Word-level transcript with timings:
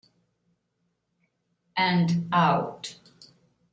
And 1.77 2.27
Out! 2.33 2.95